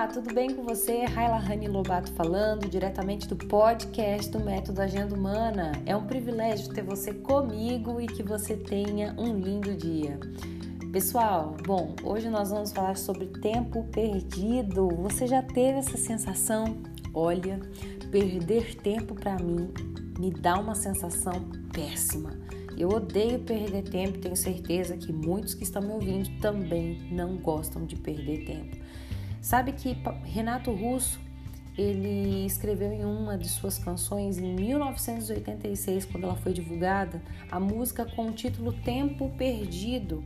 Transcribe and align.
Olá, 0.00 0.08
tudo 0.08 0.32
bem 0.32 0.54
com 0.54 0.62
você? 0.62 1.04
Raila 1.04 1.36
Rani 1.36 1.68
Lobato 1.68 2.10
falando 2.12 2.66
diretamente 2.66 3.28
do 3.28 3.36
podcast 3.36 4.30
do 4.30 4.40
Método 4.40 4.80
Agenda 4.80 5.14
Humana. 5.14 5.72
É 5.84 5.94
um 5.94 6.06
privilégio 6.06 6.72
ter 6.72 6.82
você 6.82 7.12
comigo 7.12 8.00
e 8.00 8.06
que 8.06 8.22
você 8.22 8.56
tenha 8.56 9.14
um 9.18 9.38
lindo 9.38 9.76
dia. 9.76 10.18
Pessoal, 10.90 11.54
bom, 11.66 11.94
hoje 12.02 12.30
nós 12.30 12.48
vamos 12.48 12.72
falar 12.72 12.96
sobre 12.96 13.26
tempo 13.26 13.84
perdido. 13.92 14.88
Você 15.02 15.26
já 15.26 15.42
teve 15.42 15.80
essa 15.80 15.98
sensação? 15.98 16.78
Olha, 17.12 17.60
perder 18.10 18.76
tempo 18.76 19.14
para 19.14 19.36
mim 19.36 19.70
me 20.18 20.30
dá 20.30 20.58
uma 20.58 20.74
sensação 20.74 21.44
péssima. 21.74 22.30
Eu 22.74 22.88
odeio 22.88 23.40
perder 23.40 23.82
tempo, 23.82 24.18
tenho 24.18 24.34
certeza 24.34 24.96
que 24.96 25.12
muitos 25.12 25.52
que 25.52 25.62
estão 25.62 25.82
me 25.82 25.92
ouvindo 25.92 26.40
também 26.40 27.06
não 27.12 27.36
gostam 27.36 27.84
de 27.84 27.96
perder 27.96 28.46
tempo. 28.46 28.78
Sabe 29.40 29.72
que 29.72 29.96
Renato 30.24 30.70
Russo 30.70 31.18
ele 31.78 32.44
escreveu 32.44 32.92
em 32.92 33.04
uma 33.04 33.38
de 33.38 33.48
suas 33.48 33.78
canções 33.78 34.38
em 34.38 34.54
1986, 34.54 36.04
quando 36.04 36.24
ela 36.24 36.36
foi 36.36 36.52
divulgada, 36.52 37.22
a 37.50 37.58
música 37.58 38.04
com 38.04 38.28
o 38.28 38.32
título 38.32 38.72
Tempo 38.72 39.30
Perdido. 39.38 40.22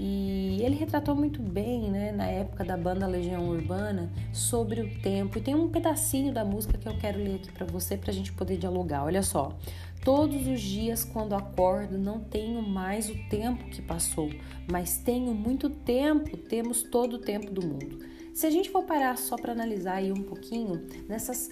E 0.00 0.62
ele 0.62 0.76
retratou 0.76 1.14
muito 1.14 1.42
bem, 1.42 1.90
né, 1.90 2.12
na 2.12 2.26
época 2.26 2.64
da 2.64 2.76
banda 2.76 3.04
Legião 3.06 3.48
Urbana, 3.48 4.08
sobre 4.32 4.80
o 4.80 5.00
tempo. 5.00 5.38
E 5.38 5.40
tem 5.40 5.56
um 5.56 5.68
pedacinho 5.68 6.32
da 6.32 6.44
música 6.44 6.78
que 6.78 6.88
eu 6.88 6.96
quero 6.96 7.18
ler 7.18 7.34
aqui 7.34 7.50
para 7.50 7.66
você, 7.66 7.96
para 7.96 8.10
a 8.10 8.14
gente 8.14 8.32
poder 8.32 8.56
dialogar. 8.56 9.04
Olha 9.04 9.22
só. 9.22 9.58
Todos 10.04 10.46
os 10.46 10.60
dias, 10.60 11.02
quando 11.02 11.34
acordo, 11.34 11.98
não 11.98 12.20
tenho 12.20 12.62
mais 12.62 13.10
o 13.10 13.14
tempo 13.28 13.64
que 13.64 13.82
passou, 13.82 14.30
mas 14.70 14.96
tenho 14.98 15.34
muito 15.34 15.68
tempo, 15.68 16.36
temos 16.36 16.84
todo 16.84 17.14
o 17.14 17.18
tempo 17.18 17.50
do 17.50 17.66
mundo. 17.66 17.98
Se 18.38 18.46
a 18.46 18.50
gente 18.50 18.70
for 18.70 18.84
parar 18.84 19.18
só 19.18 19.34
para 19.34 19.50
analisar 19.50 19.94
aí 19.94 20.12
um 20.12 20.22
pouquinho 20.22 20.80
nessas 21.08 21.50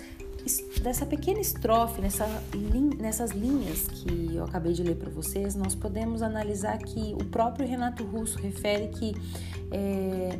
dessa 0.81 1.05
pequena 1.05 1.41
estrofe, 1.41 2.01
nessa, 2.01 2.29
nessas 3.01 3.33
linhas 3.33 3.89
que 3.89 4.37
eu 4.37 4.45
acabei 4.45 4.73
de 4.73 4.84
ler 4.84 4.95
para 4.95 5.11
vocês, 5.11 5.57
nós 5.57 5.75
podemos 5.75 6.23
analisar 6.23 6.79
que 6.79 7.12
o 7.14 7.25
próprio 7.25 7.67
Renato 7.67 8.05
Russo 8.05 8.39
refere 8.39 8.87
que 8.87 9.17
é, 9.73 10.39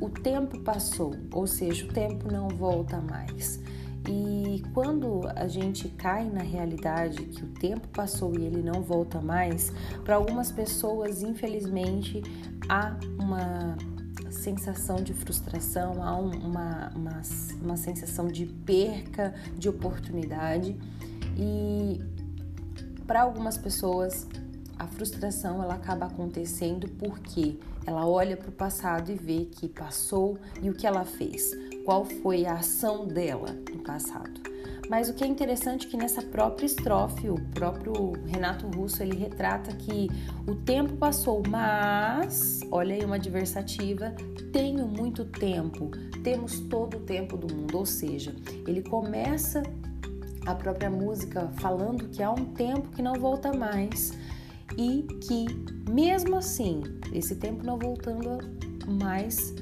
o 0.00 0.08
tempo 0.08 0.58
passou, 0.60 1.14
ou 1.30 1.46
seja, 1.46 1.84
o 1.84 1.88
tempo 1.88 2.32
não 2.32 2.48
volta 2.48 2.98
mais. 2.98 3.60
E 4.08 4.62
quando 4.72 5.28
a 5.36 5.46
gente 5.46 5.90
cai 5.90 6.24
na 6.24 6.42
realidade 6.42 7.22
que 7.26 7.44
o 7.44 7.48
tempo 7.48 7.86
passou 7.88 8.34
e 8.34 8.46
ele 8.46 8.62
não 8.62 8.80
volta 8.80 9.20
mais, 9.20 9.70
para 10.02 10.14
algumas 10.14 10.50
pessoas, 10.50 11.22
infelizmente, 11.22 12.22
há 12.66 12.96
uma 13.20 13.76
sensação 14.32 14.96
de 14.96 15.12
frustração, 15.14 16.02
há 16.02 16.16
uma, 16.16 16.90
uma, 16.94 17.22
uma 17.60 17.76
sensação 17.76 18.28
de 18.28 18.46
perca 18.46 19.34
de 19.56 19.68
oportunidade 19.68 20.76
e 21.36 22.00
para 23.06 23.22
algumas 23.22 23.56
pessoas 23.56 24.26
a 24.78 24.86
frustração 24.86 25.62
ela 25.62 25.74
acaba 25.74 26.06
acontecendo 26.06 26.88
porque 26.88 27.58
ela 27.86 28.06
olha 28.06 28.36
para 28.36 28.48
o 28.48 28.52
passado 28.52 29.10
e 29.12 29.14
vê 29.14 29.44
que 29.44 29.68
passou 29.68 30.38
e 30.60 30.70
o 30.70 30.74
que 30.74 30.86
ela 30.86 31.04
fez, 31.04 31.50
qual 31.84 32.04
foi 32.04 32.46
a 32.46 32.54
ação 32.54 33.06
dela 33.06 33.56
no 33.70 33.78
passado. 33.82 34.51
Mas 34.88 35.08
o 35.08 35.14
que 35.14 35.24
é 35.24 35.26
interessante 35.26 35.86
é 35.86 35.90
que 35.90 35.96
nessa 35.96 36.20
própria 36.22 36.66
estrofe, 36.66 37.30
o 37.30 37.36
próprio 37.54 38.12
Renato 38.26 38.66
Russo, 38.66 39.02
ele 39.02 39.16
retrata 39.16 39.74
que 39.74 40.08
o 40.46 40.54
tempo 40.54 40.96
passou, 40.96 41.42
mas, 41.48 42.60
olha 42.70 42.94
aí 42.94 43.04
uma 43.04 43.16
adversativa, 43.16 44.14
tenho 44.52 44.86
muito 44.86 45.24
tempo, 45.24 45.90
temos 46.22 46.60
todo 46.60 46.98
o 46.98 47.00
tempo 47.00 47.36
do 47.36 47.54
mundo, 47.54 47.78
ou 47.78 47.86
seja, 47.86 48.34
ele 48.66 48.82
começa 48.82 49.62
a 50.44 50.54
própria 50.54 50.90
música 50.90 51.48
falando 51.58 52.08
que 52.08 52.22
há 52.22 52.30
um 52.30 52.44
tempo 52.52 52.90
que 52.90 53.00
não 53.00 53.14
volta 53.14 53.52
mais 53.52 54.12
e 54.76 55.02
que 55.20 55.46
mesmo 55.90 56.36
assim, 56.36 56.82
esse 57.12 57.36
tempo 57.36 57.64
não 57.64 57.78
voltando 57.78 58.38
mais, 58.86 59.54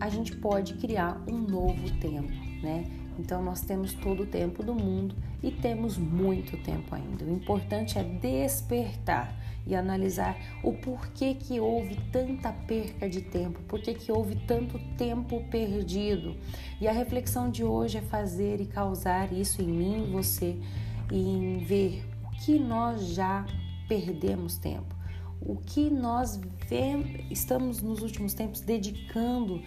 a 0.00 0.08
gente 0.08 0.36
pode 0.36 0.74
criar 0.74 1.22
um 1.28 1.38
novo 1.38 1.90
tempo, 2.00 2.32
né? 2.62 2.84
Então 3.18 3.42
nós 3.42 3.60
temos 3.62 3.92
todo 3.94 4.22
o 4.22 4.26
tempo 4.26 4.62
do 4.62 4.74
mundo 4.74 5.14
e 5.42 5.50
temos 5.50 5.98
muito 5.98 6.56
tempo 6.62 6.94
ainda. 6.94 7.24
O 7.24 7.32
importante 7.32 7.98
é 7.98 8.04
despertar 8.04 9.36
e 9.66 9.74
analisar 9.74 10.36
o 10.62 10.72
porquê 10.72 11.34
que 11.34 11.58
houve 11.60 11.96
tanta 12.12 12.52
perca 12.52 13.08
de 13.08 13.20
tempo, 13.20 13.60
porquê 13.66 13.92
que 13.92 14.12
houve 14.12 14.36
tanto 14.46 14.78
tempo 14.96 15.42
perdido. 15.50 16.36
E 16.80 16.86
a 16.86 16.92
reflexão 16.92 17.50
de 17.50 17.64
hoje 17.64 17.98
é 17.98 18.02
fazer 18.02 18.60
e 18.60 18.66
causar 18.66 19.32
isso 19.32 19.60
em 19.60 19.68
mim 19.68 20.04
e 20.04 20.10
você 20.10 20.56
e 21.10 21.18
em 21.18 21.58
ver 21.58 22.04
o 22.24 22.30
que 22.44 22.58
nós 22.58 23.14
já 23.14 23.44
perdemos 23.88 24.56
tempo. 24.58 24.96
O 25.40 25.56
que 25.56 25.88
nós 25.90 26.40
vemos, 26.68 27.08
estamos 27.30 27.80
nos 27.80 28.02
últimos 28.02 28.34
tempos 28.34 28.60
dedicando 28.60 29.62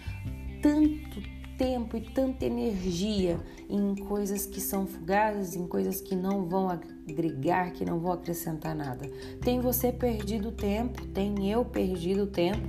tanto 0.62 1.41
tempo 1.62 1.96
e 1.96 2.00
tanta 2.00 2.44
energia 2.44 3.38
em 3.70 3.94
coisas 3.94 4.44
que 4.44 4.60
são 4.60 4.84
fugazes, 4.84 5.54
em 5.54 5.64
coisas 5.64 6.00
que 6.00 6.16
não 6.16 6.44
vão 6.44 6.68
agregar, 6.68 7.70
que 7.70 7.84
não 7.84 8.00
vão 8.00 8.10
acrescentar 8.10 8.74
nada. 8.74 9.08
Tem 9.40 9.60
você 9.60 9.92
perdido 9.92 10.50
tempo, 10.50 11.06
tem 11.06 11.48
eu 11.48 11.64
perdido 11.64 12.26
tempo. 12.26 12.66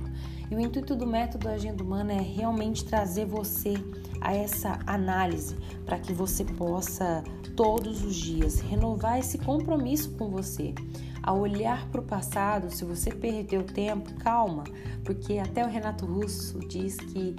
E 0.48 0.54
o 0.54 0.60
intuito 0.60 0.94
do 0.94 1.08
método 1.08 1.48
Agenda 1.48 1.82
Humana 1.82 2.12
é 2.12 2.20
realmente 2.20 2.84
trazer 2.84 3.26
você 3.26 3.74
a 4.20 4.32
essa 4.32 4.78
análise 4.86 5.56
para 5.84 5.98
que 5.98 6.12
você 6.12 6.44
possa 6.44 7.24
todos 7.56 8.04
os 8.04 8.14
dias 8.14 8.60
renovar 8.60 9.18
esse 9.18 9.38
compromisso 9.38 10.12
com 10.12 10.28
você. 10.28 10.72
A 11.20 11.32
olhar 11.32 11.88
para 11.88 12.00
o 12.00 12.04
passado, 12.04 12.70
se 12.70 12.84
você 12.84 13.10
perdeu 13.10 13.64
tempo, 13.64 14.14
calma, 14.20 14.62
porque 15.02 15.38
até 15.38 15.64
o 15.64 15.68
Renato 15.68 16.06
Russo 16.06 16.60
diz 16.68 16.96
que 16.96 17.34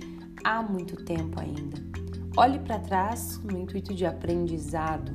há 0.46 0.62
muito 0.62 0.96
tempo 1.04 1.40
ainda. 1.40 1.84
Olhe 2.38 2.60
para 2.60 2.78
trás 2.78 3.40
no 3.44 3.58
intuito 3.58 3.96
de 3.96 4.06
aprendizado, 4.06 5.12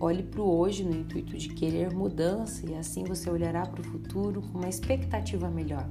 olhe 0.00 0.24
para 0.24 0.42
o 0.42 0.58
hoje 0.58 0.82
no 0.82 0.96
intuito 0.96 1.38
de 1.38 1.48
querer 1.50 1.94
mudança 1.94 2.68
e 2.68 2.74
assim 2.74 3.04
você 3.04 3.30
olhará 3.30 3.62
para 3.64 3.80
o 3.80 3.84
futuro 3.84 4.42
com 4.42 4.58
uma 4.58 4.68
expectativa 4.68 5.48
melhor. 5.48 5.88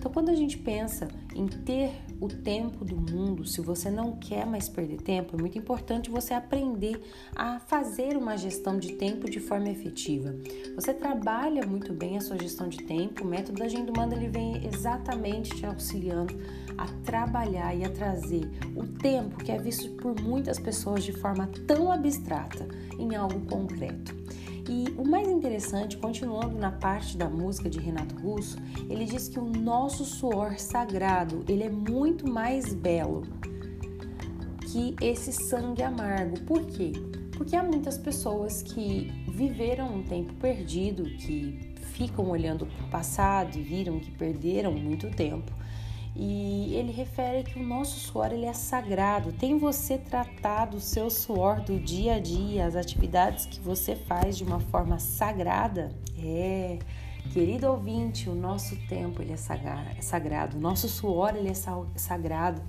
Então, 0.00 0.10
quando 0.10 0.30
a 0.30 0.34
gente 0.34 0.56
pensa 0.56 1.08
em 1.36 1.46
ter 1.46 1.92
o 2.18 2.26
tempo 2.26 2.86
do 2.86 2.96
mundo, 2.96 3.44
se 3.44 3.60
você 3.60 3.90
não 3.90 4.16
quer 4.16 4.46
mais 4.46 4.66
perder 4.66 5.02
tempo, 5.02 5.36
é 5.36 5.38
muito 5.38 5.58
importante 5.58 6.08
você 6.08 6.32
aprender 6.32 6.98
a 7.36 7.60
fazer 7.60 8.16
uma 8.16 8.34
gestão 8.34 8.78
de 8.78 8.94
tempo 8.94 9.28
de 9.28 9.38
forma 9.38 9.68
efetiva. 9.68 10.34
Você 10.74 10.94
trabalha 10.94 11.66
muito 11.66 11.92
bem 11.92 12.16
a 12.16 12.22
sua 12.22 12.38
gestão 12.38 12.66
de 12.66 12.78
tempo, 12.78 13.24
o 13.24 13.26
método 13.26 13.58
da 13.58 13.66
Agenda 13.66 13.92
Humana 13.92 14.14
ele 14.14 14.28
vem 14.28 14.66
exatamente 14.66 15.54
te 15.54 15.66
auxiliando 15.66 16.34
a 16.78 16.86
trabalhar 17.04 17.76
e 17.76 17.84
a 17.84 17.90
trazer 17.90 18.50
o 18.74 18.86
tempo 18.86 19.36
que 19.44 19.52
é 19.52 19.58
visto 19.58 19.90
por 19.96 20.18
muitas 20.18 20.58
pessoas 20.58 21.04
de 21.04 21.12
forma 21.12 21.46
tão 21.66 21.92
abstrata 21.92 22.66
em 22.98 23.14
algo 23.14 23.38
concreto. 23.40 24.19
E 24.70 24.84
o 24.96 25.04
mais 25.04 25.28
interessante, 25.28 25.96
continuando 25.96 26.56
na 26.56 26.70
parte 26.70 27.16
da 27.16 27.28
música 27.28 27.68
de 27.68 27.80
Renato 27.80 28.14
Russo, 28.14 28.56
ele 28.88 29.04
diz 29.04 29.26
que 29.26 29.40
o 29.40 29.44
nosso 29.44 30.04
suor 30.04 30.60
sagrado, 30.60 31.44
ele 31.48 31.64
é 31.64 31.68
muito 31.68 32.30
mais 32.30 32.72
belo 32.72 33.22
que 34.70 34.94
esse 35.00 35.32
sangue 35.32 35.82
amargo. 35.82 36.38
Por 36.42 36.64
quê? 36.66 36.92
Porque 37.36 37.56
há 37.56 37.64
muitas 37.64 37.98
pessoas 37.98 38.62
que 38.62 39.10
viveram 39.26 39.92
um 39.92 40.04
tempo 40.04 40.32
perdido, 40.34 41.02
que 41.02 41.74
ficam 41.92 42.30
olhando 42.30 42.64
para 42.64 42.86
o 42.86 42.90
passado 42.90 43.58
e 43.58 43.62
viram 43.62 43.98
que 43.98 44.12
perderam 44.12 44.72
muito 44.72 45.10
tempo 45.10 45.50
e 46.14 46.74
ele 46.74 46.92
refere 46.92 47.44
que 47.44 47.58
o 47.58 47.62
nosso 47.62 48.00
suor 48.00 48.32
ele 48.32 48.44
é 48.44 48.52
sagrado. 48.52 49.32
Tem 49.32 49.58
você 49.58 49.96
tratado 49.96 50.76
o 50.76 50.80
seu 50.80 51.08
suor 51.08 51.60
do 51.60 51.78
dia 51.78 52.16
a 52.16 52.18
dia, 52.18 52.66
as 52.66 52.74
atividades 52.74 53.46
que 53.46 53.60
você 53.60 53.94
faz 53.94 54.36
de 54.36 54.44
uma 54.44 54.58
forma 54.58 54.98
sagrada? 54.98 55.92
É, 56.18 56.78
querido 57.32 57.68
ouvinte, 57.68 58.28
o 58.28 58.34
nosso 58.34 58.76
tempo 58.88 59.22
ele 59.22 59.32
é 59.32 60.00
sagrado, 60.00 60.56
o 60.56 60.60
nosso 60.60 60.88
suor 60.88 61.34
ele 61.36 61.48
é 61.48 61.54
sagrado. 61.54 62.60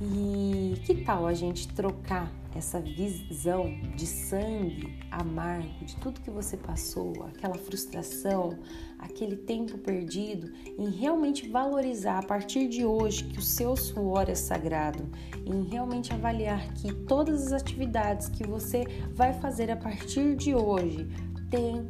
E 0.00 0.80
que 0.86 1.04
tal 1.04 1.26
a 1.26 1.34
gente 1.34 1.68
trocar 1.68 2.32
essa 2.54 2.80
visão 2.80 3.70
de 3.94 4.06
sangue 4.06 4.98
amargo, 5.10 5.84
de 5.84 5.94
tudo 5.96 6.20
que 6.22 6.30
você 6.30 6.56
passou, 6.56 7.12
aquela 7.24 7.54
frustração, 7.54 8.58
aquele 8.98 9.36
tempo 9.36 9.76
perdido, 9.76 10.50
em 10.78 10.88
realmente 10.88 11.48
valorizar 11.48 12.18
a 12.18 12.22
partir 12.22 12.68
de 12.68 12.84
hoje 12.84 13.24
que 13.24 13.38
o 13.38 13.42
seu 13.42 13.76
suor 13.76 14.30
é 14.30 14.34
sagrado, 14.34 15.06
em 15.44 15.64
realmente 15.68 16.14
avaliar 16.14 16.72
que 16.74 16.92
todas 16.92 17.48
as 17.48 17.52
atividades 17.52 18.28
que 18.28 18.46
você 18.46 18.84
vai 19.12 19.34
fazer 19.34 19.70
a 19.70 19.76
partir 19.76 20.34
de 20.34 20.54
hoje 20.54 21.06
tem 21.50 21.86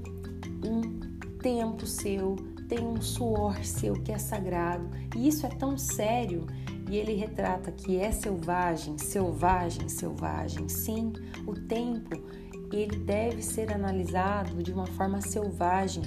um 0.67 0.99
tempo 1.39 1.87
seu 1.87 2.37
tem 2.71 2.87
um 2.87 3.03
suor 3.03 3.65
seu 3.65 3.95
que 3.95 4.13
é 4.13 4.19
sagrado. 4.19 4.89
E 5.17 5.27
isso 5.27 5.45
é 5.45 5.49
tão 5.49 5.77
sério. 5.77 6.47
E 6.91 6.97
ele 6.97 7.15
retrata 7.15 7.71
que 7.71 7.97
é 7.99 8.11
selvagem, 8.11 8.99
selvagem, 8.99 9.89
selvagem. 9.89 10.69
Sim, 10.69 11.13
o 11.47 11.55
tempo 11.55 12.21
ele 12.73 12.99
deve 12.99 13.43
ser 13.43 13.73
analisado 13.73 14.61
de 14.61 14.73
uma 14.73 14.87
forma 14.87 15.21
selvagem, 15.21 16.03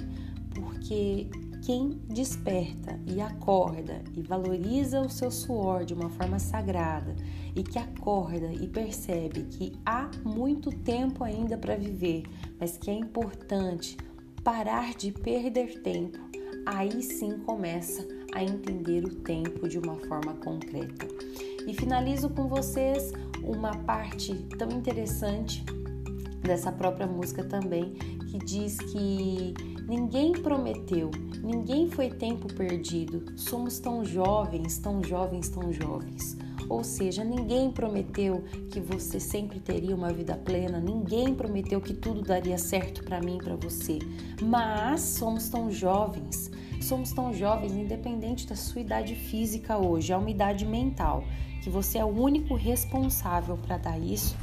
porque 0.54 1.30
quem 1.64 1.88
desperta 2.06 3.00
e 3.06 3.22
acorda 3.22 4.02
e 4.14 4.20
valoriza 4.20 5.00
o 5.00 5.08
seu 5.08 5.30
suor 5.30 5.86
de 5.86 5.94
uma 5.94 6.10
forma 6.10 6.38
sagrada 6.38 7.16
e 7.56 7.62
que 7.62 7.78
acorda 7.78 8.52
e 8.52 8.68
percebe 8.68 9.44
que 9.44 9.72
há 9.86 10.10
muito 10.22 10.70
tempo 10.70 11.24
ainda 11.24 11.56
para 11.56 11.76
viver, 11.76 12.24
mas 12.60 12.76
que 12.76 12.90
é 12.90 12.94
importante 12.94 13.96
parar 14.42 14.92
de 14.92 15.10
perder 15.10 15.80
tempo, 15.80 16.18
aí 16.66 17.02
sim 17.02 17.38
começa 17.38 18.06
a 18.34 18.42
entender 18.42 19.04
o 19.04 19.14
tempo 19.14 19.68
de 19.68 19.78
uma 19.78 19.94
forma 19.94 20.34
concreta. 20.34 21.06
E 21.66 21.72
finalizo 21.72 22.28
com 22.28 22.48
vocês 22.48 23.12
uma 23.42 23.74
parte 23.78 24.34
tão 24.58 24.70
interessante 24.70 25.64
dessa 26.42 26.70
própria 26.70 27.06
música 27.06 27.42
também, 27.42 27.92
que 28.30 28.38
diz 28.38 28.76
que 28.76 29.54
ninguém 29.86 30.32
prometeu, 30.32 31.10
ninguém 31.42 31.90
foi 31.90 32.10
tempo 32.10 32.52
perdido, 32.52 33.24
somos 33.36 33.78
tão 33.78 34.04
jovens, 34.04 34.78
tão 34.78 35.02
jovens, 35.02 35.48
tão 35.48 35.72
jovens. 35.72 36.36
Ou 36.68 36.82
seja, 36.82 37.22
ninguém 37.22 37.70
prometeu 37.70 38.42
que 38.70 38.80
você 38.80 39.20
sempre 39.20 39.60
teria 39.60 39.94
uma 39.94 40.12
vida 40.12 40.34
plena, 40.34 40.80
ninguém 40.80 41.34
prometeu 41.34 41.80
que 41.80 41.92
tudo 41.92 42.22
daria 42.22 42.56
certo 42.56 43.04
para 43.04 43.20
mim 43.20 43.36
e 43.36 43.42
para 43.42 43.56
você. 43.56 43.98
Mas 44.42 45.00
somos 45.00 45.48
tão 45.48 45.70
jovens, 45.70 46.50
somos 46.84 47.12
tão 47.12 47.32
jovens, 47.32 47.72
independente 47.72 48.46
da 48.46 48.54
sua 48.54 48.80
idade 48.80 49.14
física 49.14 49.78
hoje, 49.78 50.12
é 50.12 50.16
uma 50.16 50.30
idade 50.30 50.66
mental, 50.66 51.24
que 51.62 51.70
você 51.70 51.98
é 51.98 52.04
o 52.04 52.08
único 52.08 52.54
responsável 52.54 53.56
para 53.56 53.78
dar 53.78 53.98
isso 53.98 54.36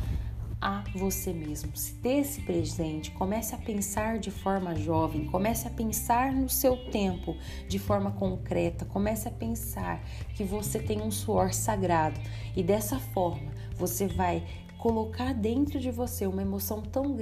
a 0.60 0.84
você 0.96 1.34
mesmo. 1.34 1.76
Se 1.76 1.94
dê 1.96 2.20
esse 2.20 2.42
presente, 2.42 3.12
comece 3.12 3.56
a 3.56 3.58
pensar 3.58 4.20
de 4.20 4.30
forma 4.30 4.76
jovem, 4.76 5.26
comece 5.26 5.68
a 5.68 5.72
pensar 5.72 6.32
no 6.32 6.50
seu 6.50 6.78
tempo 6.92 7.36
de 7.68 7.80
forma 7.80 8.12
concreta, 8.12 8.86
comece 8.86 9.28
a 9.28 9.32
pensar 9.32 10.04
que 10.36 10.44
você 10.44 10.80
tem 10.80 11.02
um 11.02 11.10
suor 11.10 11.54
sagrado 11.54 12.20
e 12.56 12.62
dessa 12.62 13.00
forma 13.00 13.52
você 13.76 14.08
vai 14.08 14.44
colocar 14.78 15.34
dentro 15.34 15.80
de 15.80 15.92
você 15.92 16.26
uma 16.26 16.42
emoção 16.42 16.82
tão, 16.82 17.18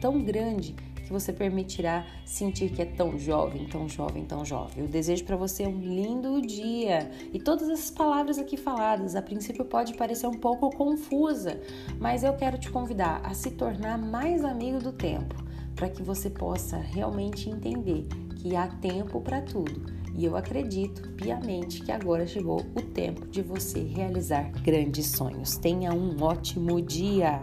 tão 0.00 0.22
grande 0.22 0.74
que 1.10 1.12
você 1.12 1.32
permitirá 1.32 2.06
sentir 2.24 2.70
que 2.70 2.80
é 2.80 2.84
tão 2.84 3.18
jovem, 3.18 3.66
tão 3.66 3.88
jovem, 3.88 4.24
tão 4.24 4.44
jovem. 4.44 4.84
Eu 4.84 4.86
desejo 4.86 5.24
para 5.24 5.34
você 5.34 5.66
um 5.66 5.80
lindo 5.80 6.40
dia. 6.40 7.10
E 7.32 7.40
todas 7.40 7.68
essas 7.68 7.90
palavras 7.90 8.38
aqui 8.38 8.56
faladas, 8.56 9.16
a 9.16 9.20
princípio 9.20 9.64
pode 9.64 9.94
parecer 9.94 10.28
um 10.28 10.38
pouco 10.38 10.70
confusa, 10.70 11.60
mas 11.98 12.22
eu 12.22 12.32
quero 12.34 12.56
te 12.56 12.70
convidar 12.70 13.20
a 13.24 13.34
se 13.34 13.50
tornar 13.50 13.98
mais 13.98 14.44
amigo 14.44 14.78
do 14.78 14.92
tempo, 14.92 15.34
para 15.74 15.88
que 15.88 16.00
você 16.00 16.30
possa 16.30 16.76
realmente 16.76 17.50
entender 17.50 18.06
que 18.36 18.54
há 18.54 18.68
tempo 18.68 19.20
para 19.20 19.42
tudo. 19.42 19.92
E 20.14 20.24
eu 20.24 20.36
acredito 20.36 21.10
piamente 21.14 21.82
que 21.82 21.90
agora 21.90 22.24
chegou 22.24 22.60
o 22.60 22.82
tempo 22.82 23.26
de 23.26 23.42
você 23.42 23.80
realizar 23.80 24.48
grandes 24.62 25.08
sonhos. 25.08 25.56
Tenha 25.56 25.92
um 25.92 26.22
ótimo 26.22 26.80
dia! 26.80 27.42